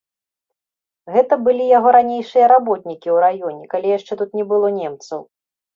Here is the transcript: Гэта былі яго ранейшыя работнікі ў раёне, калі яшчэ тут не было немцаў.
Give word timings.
Гэта 1.15 1.33
былі 1.47 1.67
яго 1.77 1.89
ранейшыя 1.97 2.45
работнікі 2.55 3.01
ў 3.01 3.17
раёне, 3.27 3.63
калі 3.77 3.87
яшчэ 3.97 4.13
тут 4.25 4.29
не 4.41 4.49
было 4.53 4.67
немцаў. 4.81 5.19